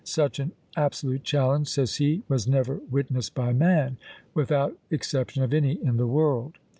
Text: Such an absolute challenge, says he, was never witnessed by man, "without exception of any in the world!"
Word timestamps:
Such 0.03 0.39
an 0.39 0.53
absolute 0.75 1.23
challenge, 1.23 1.67
says 1.67 1.97
he, 1.97 2.23
was 2.27 2.47
never 2.47 2.77
witnessed 2.89 3.35
by 3.35 3.53
man, 3.53 3.97
"without 4.33 4.75
exception 4.89 5.43
of 5.43 5.53
any 5.53 5.73
in 5.73 5.97
the 5.97 6.07
world!" 6.07 6.57